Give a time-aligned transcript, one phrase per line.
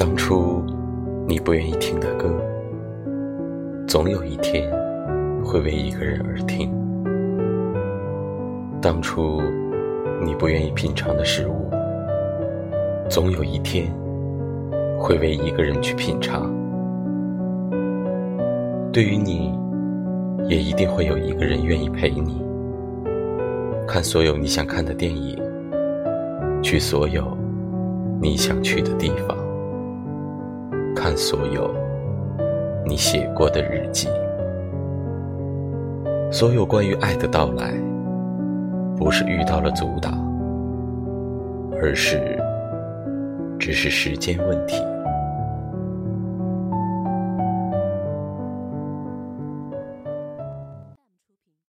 [0.00, 0.64] 当初
[1.28, 2.34] 你不愿意听的歌，
[3.86, 4.66] 总有一天
[5.44, 6.70] 会为一个人而听；
[8.80, 9.42] 当初
[10.24, 11.70] 你不愿意品尝的食物，
[13.10, 13.92] 总有一天
[14.98, 16.50] 会为一个人去品尝。
[18.90, 19.52] 对于你，
[20.48, 22.42] 也一定会有一个人愿意陪你，
[23.86, 25.38] 看所有你想看的电影，
[26.62, 27.36] 去所有
[28.18, 29.36] 你想去的地方。
[30.94, 31.74] 看所有
[32.84, 34.08] 你写过的日记，
[36.30, 37.72] 所有关于爱的到来，
[38.96, 40.12] 不是遇到了阻挡，
[41.80, 42.38] 而是
[43.58, 44.76] 只是时间问题。